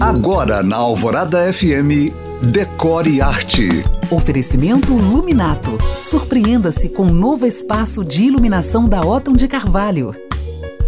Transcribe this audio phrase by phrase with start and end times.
[0.00, 3.82] Agora na Alvorada FM, Decore Arte.
[4.10, 5.78] Oferecimento Luminato.
[6.02, 10.14] Surpreenda-se com um novo espaço de iluminação da Otton de Carvalho.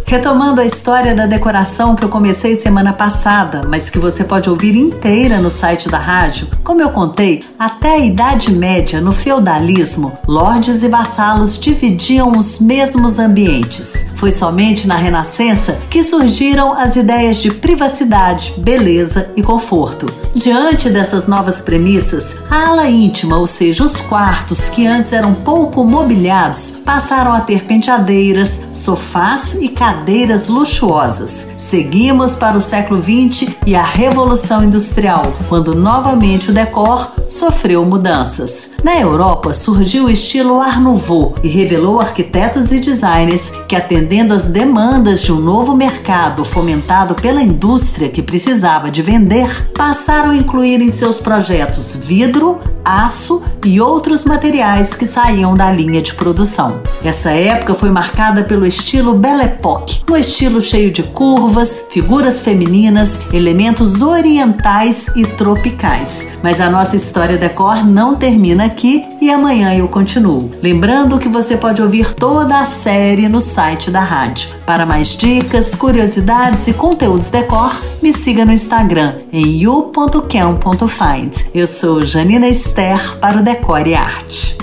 [0.09, 4.75] Retomando a história da decoração que eu comecei semana passada, mas que você pode ouvir
[4.75, 10.83] inteira no site da rádio, como eu contei, até a Idade Média, no feudalismo, lordes
[10.83, 14.07] e vassalos dividiam os mesmos ambientes.
[14.15, 20.07] Foi somente na Renascença que surgiram as ideias de privacidade, beleza e conforto.
[20.35, 25.85] Diante dessas novas premissas, a ala íntima, ou seja, os quartos que antes eram pouco
[25.85, 31.47] mobiliados, passaram a ter penteadeiras, sofás e cadeiras luxuosas.
[31.59, 38.71] Seguimos para o século XX e a Revolução Industrial, quando novamente o decor sofreu mudanças.
[38.83, 44.49] Na Europa surgiu o estilo Art Nouveau e revelou arquitetos e designers que, atendendo às
[44.49, 50.81] demandas de um novo mercado fomentado pela indústria que precisava de vender, passaram a incluir
[50.81, 52.59] em seus projetos vidro,
[52.89, 56.81] aço e outros materiais que saíam da linha de produção.
[57.05, 63.21] Essa época foi marcada pelo estilo Belle Époque, um estilo cheio de curvas, figuras femininas,
[63.33, 66.29] elementos orientais e tropicais.
[66.43, 70.51] Mas a nossa história decor não termina aqui e amanhã eu continuo.
[70.63, 74.58] Lembrando que você pode ouvir toda a série no site da rádio.
[74.69, 81.49] Para mais dicas, curiosidades e conteúdos decor, me siga no Instagram em you.cam.find.
[81.55, 84.58] Eu sou Janina Esther para o Decore Arte.